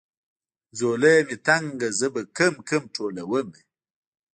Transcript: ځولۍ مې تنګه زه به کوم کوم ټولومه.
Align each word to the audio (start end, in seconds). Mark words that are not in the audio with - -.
ځولۍ 0.77 1.17
مې 1.27 1.37
تنګه 1.47 1.87
زه 1.99 2.07
به 2.13 2.21
کوم 2.37 2.55
کوم 2.67 2.83
ټولومه. 2.95 3.59